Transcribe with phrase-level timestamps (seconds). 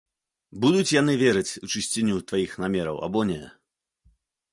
[0.63, 3.39] Будуць яны верыць у чысціню тваіх намераў або не?